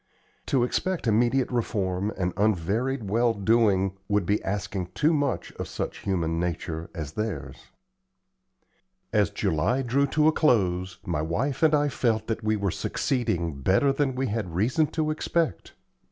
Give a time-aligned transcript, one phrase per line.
[0.47, 5.99] To expect immediate reform and unvaried well doing would be asking too much of such
[5.99, 7.67] human nature as theirs.
[9.13, 13.61] As July drew to a close, my wife and I felt that we were succeeding
[13.61, 15.73] better than we had had reason to expect.